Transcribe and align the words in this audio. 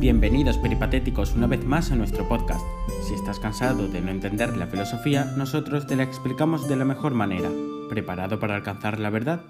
Bienvenidos 0.00 0.56
peripatéticos 0.56 1.34
una 1.34 1.46
vez 1.46 1.62
más 1.62 1.92
a 1.92 1.94
nuestro 1.94 2.26
podcast. 2.26 2.64
Si 3.06 3.12
estás 3.12 3.38
cansado 3.38 3.86
de 3.86 4.00
no 4.00 4.10
entender 4.10 4.56
la 4.56 4.66
filosofía, 4.66 5.26
nosotros 5.36 5.86
te 5.86 5.94
la 5.94 6.04
explicamos 6.04 6.66
de 6.66 6.76
la 6.76 6.86
mejor 6.86 7.12
manera. 7.12 7.50
¿Preparado 7.90 8.40
para 8.40 8.54
alcanzar 8.54 8.98
la 8.98 9.10
verdad? 9.10 9.42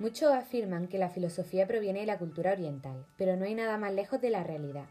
Muchos 0.00 0.32
afirman 0.32 0.88
que 0.88 0.98
la 0.98 1.08
filosofía 1.08 1.68
proviene 1.68 2.00
de 2.00 2.06
la 2.06 2.18
cultura 2.18 2.50
oriental, 2.50 3.06
pero 3.16 3.36
no 3.36 3.44
hay 3.44 3.54
nada 3.54 3.78
más 3.78 3.94
lejos 3.94 4.20
de 4.20 4.30
la 4.30 4.42
realidad. 4.42 4.86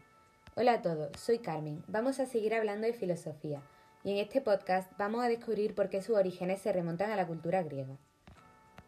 Hola 0.54 0.72
a 0.72 0.80
todos, 0.80 1.10
soy 1.18 1.40
Carmen. 1.40 1.84
Vamos 1.88 2.20
a 2.20 2.24
seguir 2.24 2.54
hablando 2.54 2.86
de 2.86 2.94
filosofía, 2.94 3.60
y 4.02 4.12
en 4.12 4.16
este 4.16 4.40
podcast 4.40 4.90
vamos 4.96 5.22
a 5.22 5.28
descubrir 5.28 5.74
por 5.74 5.90
qué 5.90 6.00
sus 6.00 6.16
orígenes 6.16 6.62
se 6.62 6.72
remontan 6.72 7.10
a 7.10 7.16
la 7.16 7.26
cultura 7.26 7.62
griega. 7.62 7.98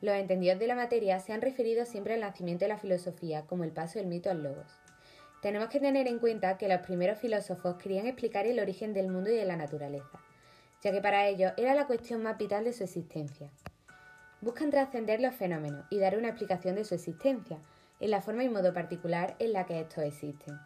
Los 0.00 0.14
entendidos 0.14 0.58
de 0.58 0.66
la 0.66 0.74
materia 0.74 1.18
se 1.20 1.32
han 1.32 1.40
referido 1.40 1.86
siempre 1.86 2.14
al 2.14 2.20
nacimiento 2.20 2.64
de 2.64 2.68
la 2.68 2.78
filosofía 2.78 3.42
como 3.46 3.64
el 3.64 3.72
paso 3.72 3.98
del 3.98 4.08
mito 4.08 4.30
al 4.30 4.42
logos. 4.42 4.66
Tenemos 5.40 5.68
que 5.68 5.80
tener 5.80 6.06
en 6.06 6.18
cuenta 6.18 6.58
que 6.58 6.68
los 6.68 6.80
primeros 6.80 7.18
filósofos 7.18 7.76
querían 7.76 8.06
explicar 8.06 8.46
el 8.46 8.60
origen 8.60 8.92
del 8.92 9.08
mundo 9.08 9.30
y 9.30 9.36
de 9.36 9.44
la 9.44 9.56
naturaleza, 9.56 10.20
ya 10.82 10.92
que 10.92 11.00
para 11.00 11.26
ellos 11.26 11.52
era 11.56 11.74
la 11.74 11.86
cuestión 11.86 12.22
más 12.22 12.36
vital 12.36 12.64
de 12.64 12.72
su 12.72 12.84
existencia. 12.84 13.50
Buscan 14.42 14.70
trascender 14.70 15.20
los 15.20 15.34
fenómenos 15.34 15.86
y 15.88 15.98
dar 15.98 16.18
una 16.18 16.28
explicación 16.28 16.74
de 16.74 16.84
su 16.84 16.94
existencia, 16.94 17.58
en 18.00 18.10
la 18.10 18.20
forma 18.20 18.44
y 18.44 18.48
modo 18.50 18.74
particular 18.74 19.34
en 19.38 19.54
la 19.54 19.64
que 19.64 19.80
estos 19.80 20.04
existen. 20.04 20.58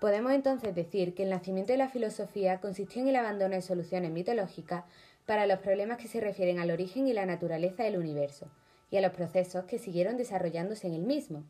Podemos 0.00 0.32
entonces 0.32 0.74
decir 0.74 1.14
que 1.14 1.22
el 1.22 1.30
nacimiento 1.30 1.72
de 1.72 1.78
la 1.78 1.88
filosofía 1.88 2.60
consistió 2.60 3.02
en 3.02 3.08
el 3.08 3.16
abandono 3.16 3.54
de 3.54 3.62
soluciones 3.62 4.10
mitológicas 4.10 4.82
para 5.26 5.46
los 5.46 5.60
problemas 5.60 5.98
que 5.98 6.08
se 6.08 6.20
refieren 6.20 6.58
al 6.58 6.70
origen 6.70 7.06
y 7.06 7.12
la 7.12 7.26
naturaleza 7.26 7.84
del 7.84 7.98
universo, 7.98 8.50
y 8.90 8.96
a 8.96 9.00
los 9.00 9.12
procesos 9.12 9.64
que 9.64 9.78
siguieron 9.78 10.16
desarrollándose 10.16 10.86
en 10.86 10.94
el 10.94 11.02
mismo. 11.02 11.44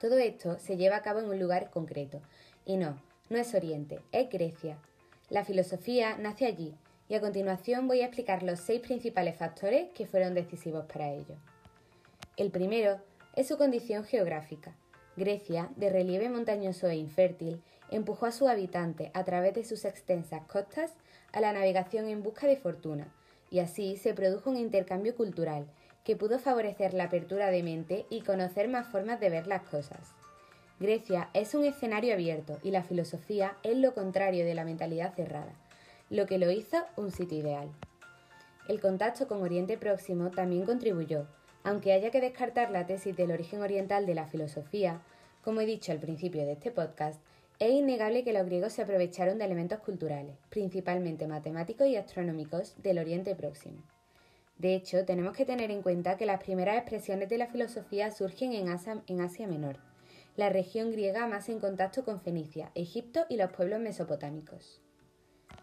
Todo 0.00 0.18
esto 0.18 0.58
se 0.58 0.76
lleva 0.76 0.96
a 0.96 1.02
cabo 1.02 1.20
en 1.20 1.28
un 1.30 1.38
lugar 1.38 1.70
concreto, 1.70 2.20
y 2.64 2.76
no, 2.76 3.00
no 3.30 3.38
es 3.38 3.54
Oriente, 3.54 4.00
es 4.12 4.28
Grecia. 4.28 4.78
La 5.30 5.44
filosofía 5.44 6.16
nace 6.18 6.46
allí, 6.46 6.74
y 7.08 7.14
a 7.14 7.20
continuación 7.20 7.88
voy 7.88 8.00
a 8.00 8.06
explicar 8.06 8.42
los 8.42 8.60
seis 8.60 8.80
principales 8.80 9.36
factores 9.36 9.90
que 9.94 10.06
fueron 10.06 10.34
decisivos 10.34 10.84
para 10.86 11.10
ello. 11.12 11.36
El 12.36 12.50
primero 12.50 13.00
es 13.34 13.48
su 13.48 13.56
condición 13.56 14.04
geográfica. 14.04 14.74
Grecia, 15.16 15.70
de 15.76 15.88
relieve 15.90 16.28
montañoso 16.28 16.88
e 16.88 16.96
infértil, 16.96 17.62
empujó 17.90 18.26
a 18.26 18.32
sus 18.32 18.48
habitantes 18.48 19.10
a 19.14 19.24
través 19.24 19.54
de 19.54 19.64
sus 19.64 19.84
extensas 19.84 20.42
costas 20.46 20.92
a 21.32 21.40
la 21.40 21.52
navegación 21.52 22.08
en 22.08 22.22
busca 22.22 22.46
de 22.46 22.56
fortuna, 22.56 23.08
y 23.50 23.60
así 23.60 23.96
se 23.96 24.12
produjo 24.12 24.50
un 24.50 24.56
intercambio 24.56 25.14
cultural 25.14 25.66
que 26.04 26.16
pudo 26.16 26.38
favorecer 26.38 26.94
la 26.94 27.04
apertura 27.04 27.50
de 27.50 27.62
mente 27.62 28.06
y 28.10 28.20
conocer 28.20 28.68
más 28.68 28.86
formas 28.86 29.18
de 29.18 29.30
ver 29.30 29.46
las 29.46 29.62
cosas. 29.62 30.14
Grecia 30.78 31.30
es 31.32 31.54
un 31.54 31.64
escenario 31.64 32.12
abierto 32.12 32.58
y 32.62 32.70
la 32.70 32.82
filosofía 32.82 33.56
es 33.62 33.76
lo 33.76 33.94
contrario 33.94 34.44
de 34.44 34.54
la 34.54 34.64
mentalidad 34.64 35.14
cerrada, 35.14 35.54
lo 36.10 36.26
que 36.26 36.38
lo 36.38 36.50
hizo 36.50 36.76
un 36.96 37.10
sitio 37.10 37.38
ideal. 37.38 37.70
El 38.68 38.80
contacto 38.80 39.26
con 39.26 39.42
Oriente 39.42 39.78
Próximo 39.78 40.30
también 40.30 40.66
contribuyó, 40.66 41.26
aunque 41.66 41.92
haya 41.92 42.12
que 42.12 42.20
descartar 42.20 42.70
la 42.70 42.86
tesis 42.86 43.16
del 43.16 43.32
origen 43.32 43.60
oriental 43.60 44.06
de 44.06 44.14
la 44.14 44.28
filosofía, 44.28 45.02
como 45.42 45.60
he 45.60 45.66
dicho 45.66 45.90
al 45.90 45.98
principio 45.98 46.46
de 46.46 46.52
este 46.52 46.70
podcast, 46.70 47.20
es 47.58 47.72
innegable 47.72 48.22
que 48.22 48.32
los 48.32 48.46
griegos 48.46 48.72
se 48.72 48.82
aprovecharon 48.82 49.38
de 49.38 49.46
elementos 49.46 49.80
culturales, 49.80 50.36
principalmente 50.48 51.26
matemáticos 51.26 51.88
y 51.88 51.96
astronómicos, 51.96 52.80
del 52.84 53.00
Oriente 53.00 53.34
Próximo. 53.34 53.82
De 54.58 54.76
hecho, 54.76 55.04
tenemos 55.04 55.36
que 55.36 55.44
tener 55.44 55.72
en 55.72 55.82
cuenta 55.82 56.16
que 56.16 56.24
las 56.24 56.40
primeras 56.40 56.76
expresiones 56.76 57.28
de 57.28 57.38
la 57.38 57.48
filosofía 57.48 58.12
surgen 58.12 58.52
en 58.52 58.68
Asia, 58.68 59.02
en 59.08 59.20
Asia 59.20 59.48
Menor, 59.48 59.78
la 60.36 60.50
región 60.50 60.92
griega 60.92 61.26
más 61.26 61.48
en 61.48 61.58
contacto 61.58 62.04
con 62.04 62.20
Fenicia, 62.20 62.70
Egipto 62.76 63.26
y 63.28 63.38
los 63.38 63.50
pueblos 63.50 63.80
mesopotámicos. 63.80 64.80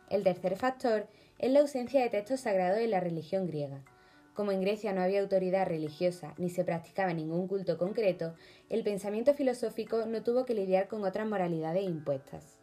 El 0.09 0.23
tercer 0.23 0.57
factor 0.57 1.07
es 1.39 1.49
la 1.49 1.61
ausencia 1.61 2.01
de 2.01 2.09
textos 2.09 2.41
sagrados 2.41 2.79
en 2.79 2.91
la 2.91 2.99
religión 2.99 3.47
griega, 3.47 3.85
como 4.33 4.51
en 4.51 4.61
Grecia 4.61 4.93
no 4.93 5.01
había 5.01 5.21
autoridad 5.21 5.67
religiosa 5.67 6.33
ni 6.37 6.49
se 6.49 6.63
practicaba 6.63 7.13
ningún 7.13 7.47
culto 7.47 7.77
concreto, 7.77 8.33
el 8.69 8.83
pensamiento 8.83 9.33
filosófico 9.33 10.05
no 10.05 10.23
tuvo 10.23 10.45
que 10.45 10.55
lidiar 10.55 10.87
con 10.87 11.03
otras 11.03 11.27
moralidades 11.27 11.83
impuestas. 11.83 12.59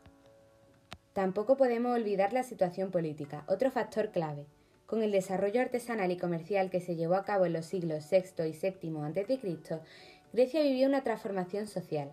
Tampoco 1.12 1.56
podemos 1.56 1.96
olvidar 1.96 2.32
la 2.32 2.42
situación 2.42 2.90
política, 2.90 3.44
otro 3.48 3.70
factor 3.70 4.10
clave. 4.10 4.46
Con 4.86 5.02
el 5.02 5.12
desarrollo 5.12 5.60
artesanal 5.60 6.10
y 6.10 6.16
comercial 6.16 6.70
que 6.70 6.80
se 6.80 6.96
llevó 6.96 7.14
a 7.14 7.24
cabo 7.24 7.46
en 7.46 7.52
los 7.52 7.66
siglos 7.66 8.08
VI 8.10 8.48
y 8.48 8.52
VII 8.52 8.98
a.C., 9.02 9.80
Grecia 10.32 10.62
vivió 10.62 10.86
una 10.86 11.02
transformación 11.02 11.66
social. 11.66 12.12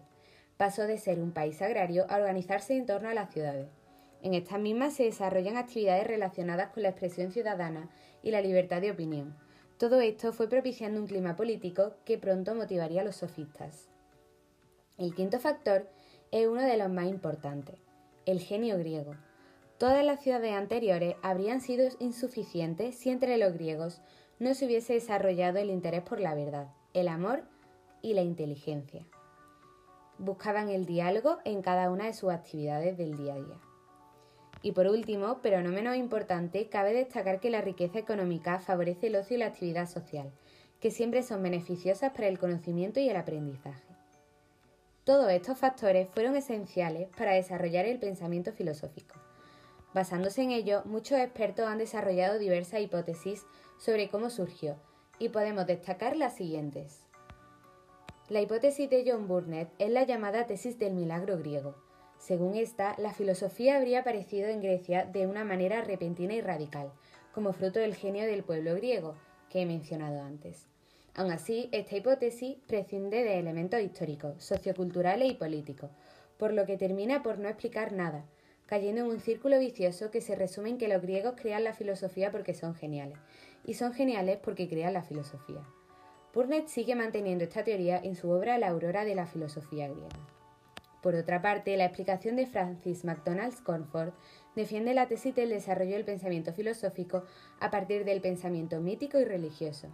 Pasó 0.57 0.84
de 0.84 0.97
ser 0.97 1.19
un 1.19 1.31
país 1.31 1.62
agrario 1.62 2.06
a 2.09 2.18
organizarse 2.18 2.75
en 2.75 2.85
torno 2.85 3.09
a 3.09 3.13
las 3.13 3.31
ciudades. 3.31 3.68
En 4.24 4.34
estas 4.34 4.59
mismas 4.59 4.94
se 4.94 5.03
desarrollan 5.03 5.57
actividades 5.57 6.07
relacionadas 6.07 6.69
con 6.72 6.84
la 6.84 6.89
expresión 6.89 7.31
ciudadana 7.31 7.89
y 8.24 8.31
la 8.31 8.41
libertad 8.41 8.81
de 8.81 8.91
opinión, 8.91 9.35
todo 9.77 10.01
esto 10.01 10.33
fue 10.33 10.49
propiciando 10.49 10.99
un 10.99 11.07
clima 11.07 11.35
político 11.35 11.93
que 12.03 12.17
pronto 12.17 12.55
motivaría 12.55 13.01
a 13.01 13.03
los 13.03 13.17
sofistas. 13.17 13.89
El 14.97 15.13
quinto 15.13 15.39
factor 15.39 15.88
es 16.31 16.47
uno 16.47 16.63
de 16.63 16.77
los 16.77 16.89
más 16.89 17.05
importantes, 17.05 17.75
el 18.25 18.39
genio 18.39 18.79
griego. 18.79 19.15
Todas 19.77 20.03
las 20.03 20.21
ciudades 20.21 20.53
anteriores 20.53 21.15
habrían 21.21 21.61
sido 21.61 21.88
insuficientes 21.99 22.95
si 22.95 23.11
entre 23.11 23.38
los 23.38 23.53
griegos 23.53 24.01
no 24.39 24.55
se 24.55 24.65
hubiese 24.65 24.93
desarrollado 24.93 25.59
el 25.59 25.69
interés 25.69 26.01
por 26.01 26.19
la 26.19 26.33
verdad, 26.33 26.69
el 26.94 27.07
amor 27.07 27.44
y 28.01 28.15
la 28.15 28.23
inteligencia. 28.23 29.05
Buscaban 30.17 30.69
el 30.69 30.88
diálogo 30.88 31.38
en 31.45 31.61
cada 31.61 31.91
una 31.91 32.05
de 32.05 32.13
sus 32.13 32.31
actividades 32.31 32.97
del 32.97 33.15
día 33.15 33.35
a 33.35 33.38
día. 33.38 33.66
Y 34.67 34.73
por 34.73 34.88
último, 34.88 35.39
pero 35.41 35.61
no 35.61 35.69
menos 35.69 35.95
importante, 35.95 36.67
cabe 36.67 36.94
destacar 36.94 37.39
que 37.39 37.50
la 37.50 37.61
riqueza 37.61 38.00
económica 38.00 38.59
favorece 38.59 39.07
el 39.07 39.16
ocio 39.16 39.38
y 39.38 39.39
la 39.39 39.45
actividad 39.45 39.88
social, 39.88 40.29
que 40.81 40.91
siempre 40.91 41.23
son 41.23 41.41
beneficiosas 41.41 42.11
para 42.11 42.28
el 42.28 42.38
conocimiento 42.38 43.00
y 43.00 43.07
el 43.07 43.16
aprendizaje. 43.16 43.88
Todos 45.06 45.31
estos 45.31 45.57
factores 45.57 46.09
fueron 46.09 46.35
esenciales 46.35 47.07
para 47.17 47.31
desarrollar 47.31 47.85
el 47.85 47.97
pensamiento 47.97 48.51
filosófico. 48.51 49.16
Basándose 49.94 50.41
en 50.41 50.51
ello, 50.51 50.81
muchos 50.83 51.17
expertos 51.17 51.66
han 51.66 51.77
desarrollado 51.77 52.38
diversas 52.38 52.81
hipótesis 52.81 53.45
sobre 53.77 54.09
cómo 54.09 54.29
surgió, 54.29 54.75
y 55.17 55.29
podemos 55.29 55.66
destacar 55.66 56.17
las 56.17 56.35
siguientes. 56.35 57.06
La 58.27 58.41
hipótesis 58.41 58.89
de 58.89 59.09
John 59.09 59.29
Burnett 59.29 59.69
es 59.79 59.91
la 59.91 60.03
llamada 60.03 60.45
tesis 60.45 60.77
del 60.77 60.94
milagro 60.94 61.38
griego, 61.38 61.87
según 62.17 62.55
esta, 62.55 62.95
la 62.97 63.13
filosofía 63.13 63.78
habría 63.78 64.00
aparecido 64.00 64.47
en 64.50 64.61
Grecia 64.61 65.05
de 65.05 65.28
una 65.28 65.45
manera 65.45 65.81
repentina 65.81 66.33
y 66.33 66.41
radical, 66.41 66.91
como 67.33 67.53
fruto 67.53 67.79
del 67.79 67.95
genio 67.95 68.25
del 68.25 68.44
pueblo 68.44 68.75
griego, 68.75 69.16
que 69.50 69.61
he 69.61 69.66
mencionado 69.66 70.22
antes. 70.22 70.67
Aun 71.16 71.31
así, 71.31 71.69
esta 71.72 71.95
hipótesis 71.95 72.57
prescinde 72.67 73.23
de 73.23 73.39
elementos 73.39 73.81
históricos, 73.81 74.44
socioculturales 74.44 75.31
y 75.31 75.35
políticos, 75.35 75.91
por 76.38 76.53
lo 76.53 76.66
que 76.66 76.77
termina 76.77 77.23
por 77.23 77.39
no 77.39 77.47
explicar 77.47 77.91
nada, 77.94 78.25
cayendo 78.66 79.01
en 79.01 79.07
un 79.07 79.19
círculo 79.19 79.59
vicioso 79.59 80.11
que 80.11 80.22
se 80.22 80.35
resume 80.35 80.69
en 80.69 80.77
que 80.77 80.88
los 80.88 81.01
griegos 81.01 81.35
crean 81.35 81.63
la 81.63 81.73
filosofía 81.73 82.31
porque 82.31 82.53
son 82.53 82.75
geniales, 82.75 83.17
y 83.66 83.75
son 83.75 83.94
geniales 83.94 84.38
porque 84.44 84.67
crean 84.67 84.94
la 84.94 85.03
filosofía. 85.03 85.61
Burnett 86.33 86.67
sigue 86.67 86.94
manteniendo 86.94 87.45
esta 87.45 87.63
teoría 87.63 87.97
en 87.97 88.16
su 88.16 88.29
obra 88.29 88.59
La 88.59 88.67
aurora 88.67 89.06
de 89.06 89.16
la 89.16 89.25
filosofía 89.25 89.88
griega. 89.88 90.37
Por 91.02 91.16
otra 91.16 91.41
parte, 91.41 91.78
la 91.78 91.85
explicación 91.85 92.35
de 92.35 92.47
Francis 92.47 93.06
McDonald 93.06 93.62
Cornford 93.63 94.13
defiende 94.56 94.94
la 94.94 95.08
tesis 95.08 95.35
del 95.35 95.50
desarrollo 95.50 95.94
del 95.94 96.06
pensamiento 96.06 96.53
filosófico 96.53 97.24
a 97.59 97.69
partir 97.69 98.03
del 98.03 98.22
pensamiento 98.22 98.80
mítico 98.81 99.19
y 99.19 99.25
religioso. 99.25 99.90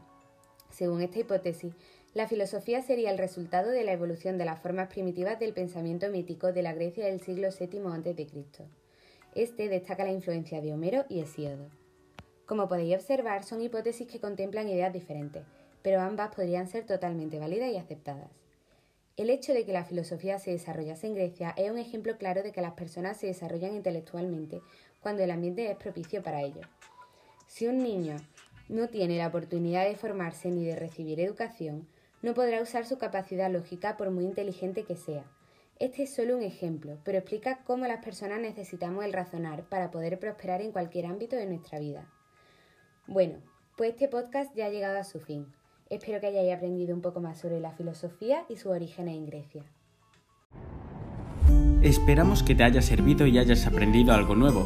Según 0.69 1.01
esta 1.01 1.19
hipótesis, 1.19 1.73
la 2.13 2.27
filosofía 2.27 2.81
sería 2.81 3.11
el 3.11 3.17
resultado 3.17 3.69
de 3.69 3.83
la 3.83 3.91
evolución 3.91 4.37
de 4.37 4.45
las 4.45 4.61
formas 4.61 4.87
primitivas 4.87 5.39
del 5.39 5.53
pensamiento 5.53 6.09
mítico 6.09 6.53
de 6.53 6.61
la 6.61 6.73
Grecia 6.73 7.05
del 7.05 7.21
siglo 7.21 7.49
VII 7.49 7.79
a.C. 7.79 8.65
Este 9.35 9.67
destaca 9.67 10.03
la 10.03 10.11
influencia 10.11 10.61
de 10.61 10.73
Homero 10.73 11.05
y 11.09 11.19
Hesíodo. 11.19 11.69
Como 12.45 12.67
podéis 12.67 12.95
observar, 12.95 13.43
son 13.43 13.61
hipótesis 13.61 14.07
que 14.07 14.19
contemplan 14.19 14.69
ideas 14.69 14.93
diferentes, 14.93 15.43
pero 15.81 16.01
ambas 16.01 16.33
podrían 16.35 16.67
ser 16.67 16.85
totalmente 16.85 17.39
válidas 17.39 17.71
y 17.71 17.77
aceptadas. 17.77 18.42
El 19.15 19.29
hecho 19.29 19.53
de 19.53 19.63
que 19.63 19.73
la 19.73 19.85
filosofía 19.85 20.39
se 20.39 20.49
desarrollase 20.49 21.05
en 21.05 21.13
Grecia 21.13 21.53
es 21.55 21.69
un 21.69 21.77
ejemplo 21.77 22.17
claro 22.17 22.41
de 22.41 22.51
que 22.51 22.61
las 22.61 22.73
personas 22.73 23.17
se 23.17 23.27
desarrollan 23.27 23.75
intelectualmente 23.75 24.61
cuando 25.01 25.21
el 25.21 25.29
ambiente 25.29 25.69
es 25.69 25.77
propicio 25.77 26.23
para 26.23 26.41
ello. 26.41 26.61
Si 27.45 27.67
un 27.67 27.77
niño 27.77 28.15
no 28.69 28.87
tiene 28.87 29.19
la 29.19 29.27
oportunidad 29.27 29.85
de 29.85 29.95
formarse 29.95 30.49
ni 30.49 30.65
de 30.65 30.75
recibir 30.75 31.19
educación, 31.19 31.87
no 32.23 32.33
podrá 32.33 32.59
usar 32.59 32.87
su 32.87 32.97
capacidad 32.97 33.51
lógica 33.51 33.97
por 33.97 34.09
muy 34.09 34.23
inteligente 34.23 34.83
que 34.83 34.95
sea. 34.95 35.25
Este 35.77 36.03
es 36.03 36.15
solo 36.15 36.35
un 36.35 36.41
ejemplo, 36.41 36.97
pero 37.03 37.19
explica 37.19 37.63
cómo 37.65 37.85
las 37.85 38.03
personas 38.03 38.39
necesitamos 38.39 39.05
el 39.05 39.13
razonar 39.13 39.69
para 39.69 39.91
poder 39.91 40.17
prosperar 40.17 40.61
en 40.61 40.71
cualquier 40.71 41.05
ámbito 41.05 41.35
de 41.35 41.45
nuestra 41.45 41.77
vida. 41.77 42.11
Bueno, 43.05 43.43
pues 43.77 43.91
este 43.91 44.07
podcast 44.07 44.55
ya 44.55 44.65
ha 44.65 44.69
llegado 44.69 44.97
a 44.97 45.03
su 45.03 45.19
fin. 45.19 45.53
Espero 45.89 46.19
que 46.19 46.27
hayáis 46.27 46.53
aprendido 46.53 46.95
un 46.95 47.01
poco 47.01 47.21
más 47.21 47.39
sobre 47.39 47.59
la 47.59 47.71
filosofía 47.71 48.45
y 48.49 48.55
sus 48.55 48.71
orígenes 48.71 49.15
en 49.15 49.25
Grecia. 49.25 49.63
Esperamos 51.81 52.43
que 52.43 52.55
te 52.55 52.63
haya 52.63 52.81
servido 52.81 53.27
y 53.27 53.37
hayas 53.37 53.67
aprendido 53.67 54.13
algo 54.13 54.35
nuevo. 54.35 54.65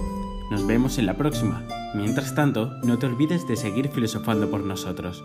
Nos 0.51 0.65
vemos 0.65 0.97
en 0.97 1.07
la 1.07 1.15
próxima. 1.15 1.67
Mientras 1.95 2.35
tanto, 2.35 2.69
no 2.83 2.99
te 2.99 3.07
olvides 3.07 3.47
de 3.47 3.55
seguir 3.55 3.89
filosofando 3.89 4.49
por 4.49 4.63
nosotros. 4.63 5.23